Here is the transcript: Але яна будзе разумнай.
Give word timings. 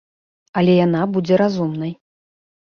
Але 0.61 0.73
яна 0.85 1.01
будзе 1.19 1.41
разумнай. 1.45 1.97